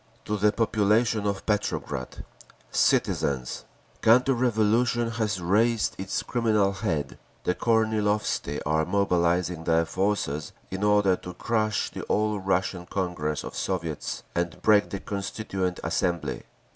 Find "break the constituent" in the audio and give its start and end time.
14.63-15.79